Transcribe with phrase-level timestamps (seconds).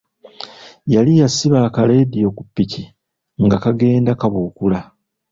[0.93, 2.83] Yali yasiba akaleediyo ku ppiki
[3.45, 4.79] nga kagenda kabuukula.